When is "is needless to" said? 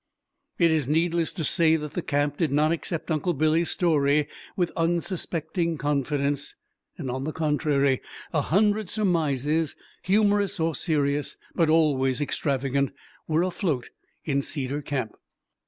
0.71-1.43